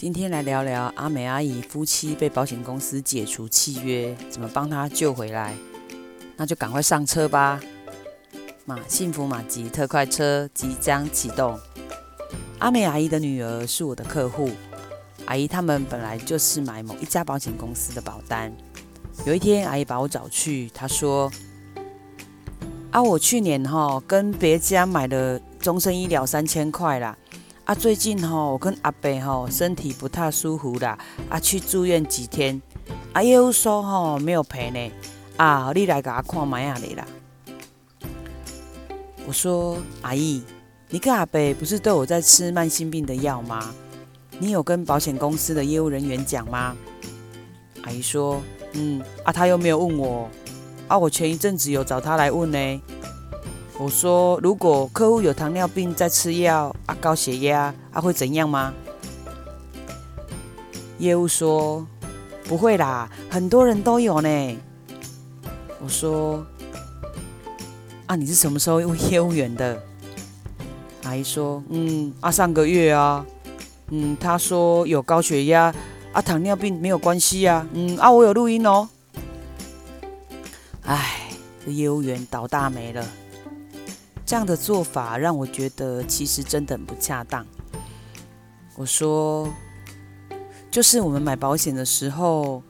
[0.00, 5.52] 今天来聊聊阿美阿姨夫妻被保险公司解除契约，怎么帮他救回来？
[6.36, 7.60] 那就赶快上车吧！
[8.64, 11.58] 马幸福马吉特快车即将启动。
[12.60, 14.52] 阿美阿姨的女儿是我的客户，
[15.26, 18.52] 阿姨他们本来就是买某一家保险公司的保单。
[19.26, 21.28] 有一天，阿姨把我找去，她说
[22.92, 27.18] ：“啊，我去年哈跟别家买了终身医疗三千块啦。”
[27.68, 32.62] 啊，最近吼，我跟阿伯吼身体不太舒服啦，啊，去住院几天，
[33.12, 34.90] 啊，业务说吼没有赔呢，
[35.36, 37.06] 啊，你来给我看买下来啦。
[39.26, 40.42] 我说，阿姨，
[40.88, 43.74] 你跟阿伯不是都有在吃慢性病的药吗？
[44.38, 46.74] 你有跟保险公司的业务人员讲吗？
[47.82, 48.40] 阿姨说，
[48.72, 50.26] 嗯，啊，他又没有问我，
[50.86, 52.80] 啊，我前一阵子有找他来问呢。
[53.80, 58.74] 我说：“如果客户有糖尿病在吃药啊，高血压啊，会怎样吗？”
[60.98, 61.86] 业务说
[62.42, 64.58] ：“不会啦，很多人都有呢。”
[65.80, 66.44] 我说
[68.06, 69.80] ：“啊，你是什么时候用业务员的？”
[71.04, 73.24] 阿姨说：“嗯，啊，上个月啊，
[73.90, 75.72] 嗯，他说有高血压
[76.12, 78.88] 啊，糖尿病没有关系呀，嗯，啊，我有录音哦。”
[80.82, 81.30] 哎，
[81.64, 83.06] 这业务员倒大霉了。
[84.28, 87.46] 这样的做法让我觉得其实真的很不恰当。
[88.76, 89.50] 我说，
[90.70, 92.62] 就是我们买保险的时候，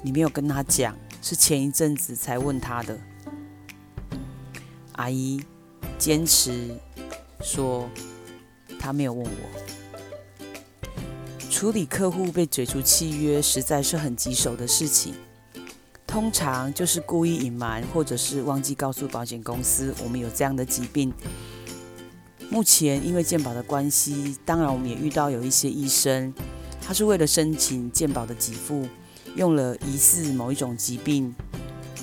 [0.00, 2.96] 你没有跟他讲，是前一阵子才问他的。
[4.92, 5.42] 阿姨
[5.98, 6.70] 坚持
[7.40, 7.90] 说
[8.78, 9.30] 他没有问我。
[11.50, 15.16] 处理客户被解除契约，实在是很棘手的事情。
[16.18, 21.14] 通常就是故意隐瞒，或者是忘记告诉保险公司我们有这样的疾病。
[22.50, 26.34] 目前因为健保的关系，当然我们也遇到有一些医生，
[26.82, 28.88] 他是为了申请健保的给付，
[29.36, 31.32] 用了疑似某一种疾病，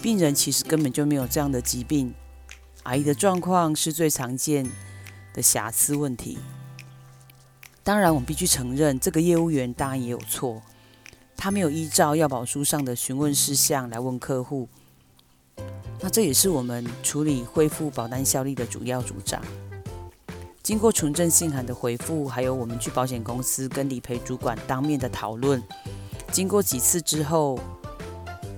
[0.02, 2.14] 病人其实根本就没有这样的疾病。
[2.84, 4.66] 阿姨的状况是最常见
[5.34, 6.38] 的瑕疵问题。
[7.84, 10.62] 当然，我们必须承认这个业务员当然也有错。
[11.38, 14.68] 他没有依照要保书上的询问事项来问客户，
[16.02, 19.42] 那这也是我们处理恢复保单效力的主要主张。
[20.64, 25.62] 经过存证信函的回复，还有我们去保险公司跟理赔主管当面的讨论，
[26.32, 27.60] 经过几次之后，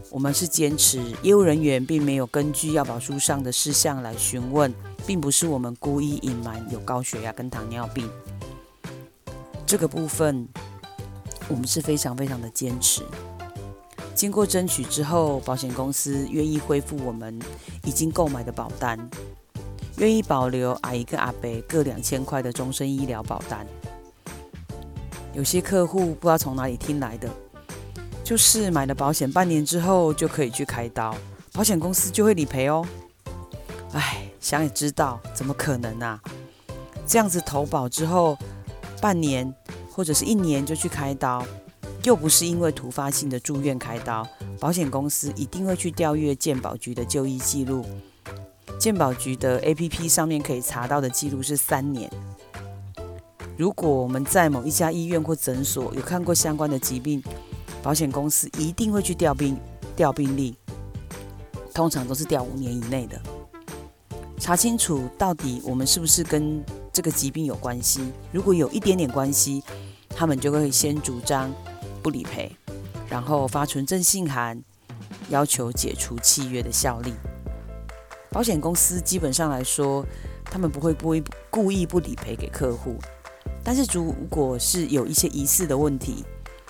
[0.09, 4.73] 我们是坚持业务人员并没有根据要保书上的事项来询问，
[5.05, 8.09] 并不是我们故意隐瞒有高血压跟糖尿病
[9.65, 10.47] 这个部分。
[11.47, 13.03] 我们是非常非常的坚持。
[14.13, 17.37] 经过争取之后，保险公司愿意恢复我们
[17.83, 18.97] 已经购买的保单，
[19.97, 23.65] 愿意保留阿姨跟阿伯各两千块的终身医疗保单。
[25.33, 27.29] 有些客户不知道从哪里听来的，
[28.23, 31.15] 就是买了保险半年之后就可以去开刀，
[31.53, 32.83] 保险公司就会理赔哦。
[33.93, 36.19] 哎，想也知道，怎么可能啊？
[37.05, 38.35] 这样子投保之后，
[38.99, 39.53] 半年。
[39.97, 41.43] 或者是一年就去开刀，
[42.03, 44.25] 又不是因为突发性的住院开刀，
[44.59, 47.83] 保险公司一定会去调阅健保局的就医记录。
[48.79, 52.07] 健保局的 APP 上面可以查到的记录是三年。
[53.57, 57.23] 如果我们在某一家医院或诊所有看过相关的疾病，
[57.81, 59.57] 保险公司一定会去调病
[59.95, 60.55] 调病历，
[61.73, 63.19] 通常都是调五年以内的，
[64.37, 66.63] 查清楚到底我们是不是跟
[66.97, 68.11] 这个疾病有关系。
[68.31, 69.63] 如果有一点点关系，
[70.09, 71.53] 他们就会先主张
[72.01, 72.51] 不理赔，
[73.07, 74.59] 然后发存证信函，
[75.29, 77.13] 要求解除契约的效力。
[78.31, 80.03] 保险公司基本上来说，
[80.45, 82.95] 他们不会故意故意不理赔给客户，
[83.63, 86.25] 但是如果是有一些疑似的问题，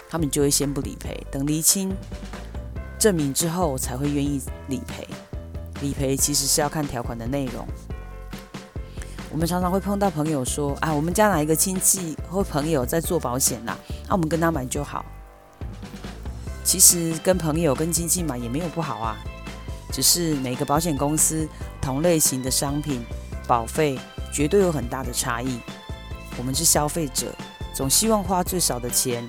[0.09, 1.95] 他们就会先不理赔，等厘清
[2.99, 5.07] 证明之后才会愿意理赔。
[5.81, 7.65] 理赔其实是要看条款的内容。
[9.29, 13.77] 我们常常会碰到朋友说：“啊，我们家哪一个亲戚或朋友在做保险啦？
[14.07, 15.05] 那、我们跟他买就好。”
[16.63, 19.17] 其实跟朋友、跟亲戚买也没有不好啊，
[19.91, 21.47] 只是每个保险公司
[21.81, 23.05] 同类型的商品
[23.47, 23.99] 保费
[24.33, 25.59] 绝对有很大的差异。
[26.37, 27.33] 我们是消费者，
[27.73, 29.27] 总希望花最少的钱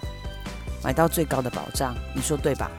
[0.82, 2.70] 买到最高的保障，你说对吧？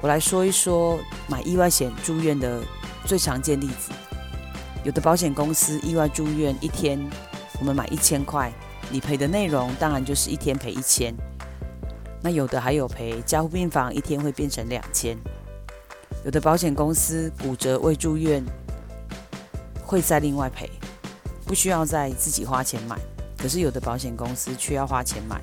[0.00, 0.98] 我来说一说
[1.28, 2.60] 买意外险住院的
[3.04, 3.90] 最常见例子。
[4.82, 6.98] 有的保险公司意外住院一天，
[7.58, 8.50] 我们买一千块，
[8.90, 11.14] 理赔的内容当然就是一天赔一千。
[12.22, 15.16] 那有的还有赔加护病房一天会变成两千。
[16.24, 18.42] 有的保险公司骨折未住院
[19.82, 20.70] 会再另外赔，
[21.44, 22.96] 不需要再自己花钱买，
[23.36, 25.40] 可是有的保险公司却要花钱买，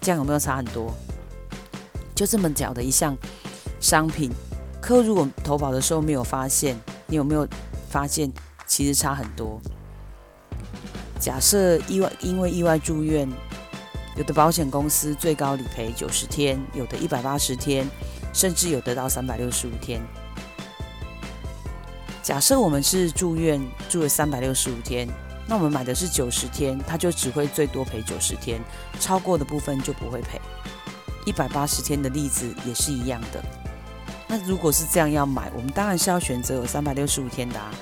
[0.00, 0.92] 这样有没有差很多？
[2.14, 3.16] 就这么小的一项
[3.78, 4.30] 商品，
[4.80, 7.46] 客户如果投保的时候没有发现，你有没有
[7.88, 8.30] 发现
[8.74, 9.60] 其实差很多？
[11.20, 13.30] 假设意外因为意外住院，
[14.16, 17.88] 有的保险公司最高理赔九十天，有的一百八十天，
[18.32, 20.02] 甚至有得到三百六十五天。
[22.20, 25.08] 假设我们是住院住了三百六十五天，
[25.46, 28.60] 那我们买的是九十天，它就只会最多赔九十天，
[28.98, 30.40] 超过的部分就不会赔。
[31.24, 33.40] 一百八十天的例子也是一样的。
[34.26, 37.72] 那如果是这样要买，我们当然是要选择有三百六十五天的啊。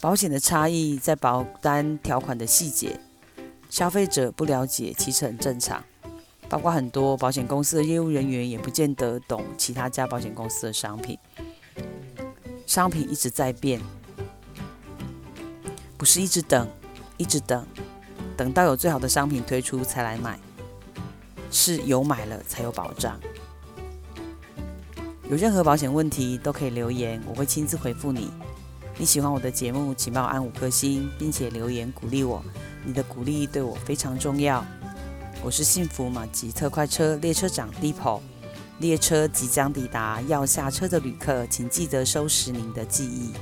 [0.00, 3.00] 保险的差异在保单条款的细节，
[3.68, 5.82] 消费者不了解其实很正常。
[6.48, 11.18] 包括很多保险公司的业务人员也不见得懂其他家保险公司的商品。
[12.64, 13.80] 商品一直在变，
[15.96, 16.66] 不是一直等，
[17.16, 17.66] 一直等，
[18.36, 20.38] 等到有最好的商品推出才来买。
[21.50, 23.18] 是有买了才有保障。
[25.28, 28.30] 有任何保险问题都可以留言，我会亲自回复你。
[29.00, 32.42] 你喜欢我的节目，请帮我按五颗星，并且留言鼓励我。
[32.84, 34.64] 你的鼓励对我非常重要。
[35.40, 38.20] 我是幸福马吉特快车列车长 d i p o
[38.80, 43.32] 列车即将抵达，要下车的旅客请记得收拾您的记忆。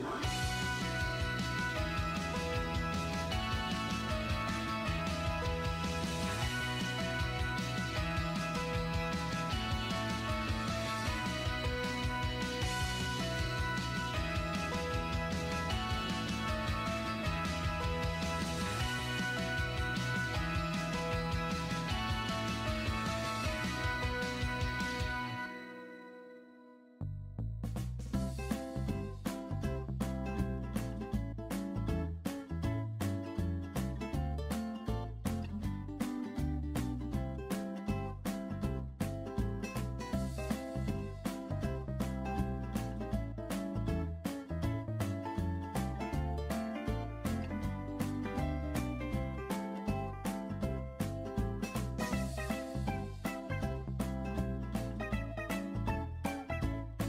[0.00, 1.09] Bye.